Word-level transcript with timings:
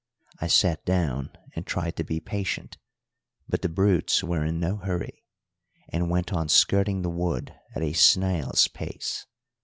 I 0.39 0.47
sat 0.47 0.83
down 0.83 1.29
and 1.55 1.63
tried 1.67 1.95
to 1.97 2.03
be 2.03 2.19
patient, 2.19 2.79
but 3.47 3.61
the 3.61 3.69
brutes 3.69 4.23
were 4.23 4.43
in 4.43 4.59
no 4.59 4.77
hurry, 4.77 5.23
and 5.89 6.09
went 6.09 6.33
on 6.33 6.49
skirting 6.49 7.03
the 7.03 7.11
wood 7.11 7.53
at 7.75 7.83
a 7.83 7.93
snail's 7.93 8.67
pace. 8.67 9.27